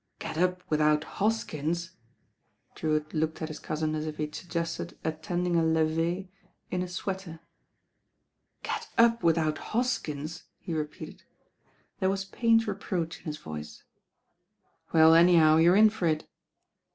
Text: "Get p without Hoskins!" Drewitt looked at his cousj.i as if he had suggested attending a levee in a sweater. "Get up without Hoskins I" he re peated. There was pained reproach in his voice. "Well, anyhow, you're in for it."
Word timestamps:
"Get 0.17 0.57
p 0.57 0.63
without 0.67 1.03
Hoskins!" 1.03 1.91
Drewitt 2.73 3.13
looked 3.13 3.39
at 3.43 3.49
his 3.49 3.59
cousj.i 3.59 3.95
as 3.95 4.07
if 4.07 4.17
he 4.17 4.23
had 4.23 4.33
suggested 4.33 4.97
attending 5.03 5.55
a 5.55 5.63
levee 5.63 6.31
in 6.71 6.81
a 6.81 6.87
sweater. 6.87 7.39
"Get 8.63 8.87
up 8.97 9.21
without 9.21 9.59
Hoskins 9.59 10.45
I" 10.61 10.63
he 10.63 10.73
re 10.73 10.85
peated. 10.87 11.21
There 11.99 12.09
was 12.09 12.25
pained 12.25 12.67
reproach 12.67 13.19
in 13.19 13.25
his 13.25 13.37
voice. 13.37 13.83
"Well, 14.91 15.13
anyhow, 15.13 15.57
you're 15.57 15.75
in 15.75 15.91
for 15.91 16.07
it." 16.07 16.27